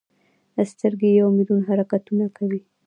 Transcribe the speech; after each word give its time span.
سترګې 0.71 1.09
یو 1.19 1.27
ملیون 1.37 1.61
حرکتونه 1.67 2.25
کوي. 2.37 2.61